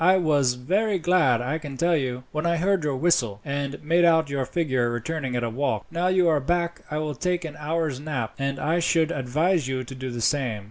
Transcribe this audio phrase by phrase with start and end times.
[0.03, 4.03] I was very glad, I can tell you, when I heard your whistle, and made
[4.03, 5.85] out your figure returning at a walk.
[5.91, 9.83] Now you are back I will take an hour's nap, and I should advise you
[9.83, 10.59] to do the same."